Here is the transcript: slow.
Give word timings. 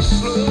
slow. 0.00 0.47